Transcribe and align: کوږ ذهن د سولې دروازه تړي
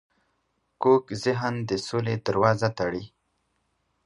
کوږ 0.81 1.03
ذهن 1.23 1.55
د 1.69 1.71
سولې 1.87 2.15
دروازه 2.27 2.69
تړي 2.79 3.03